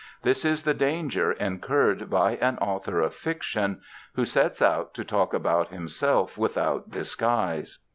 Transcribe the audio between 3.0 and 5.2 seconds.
of fiction who sets out to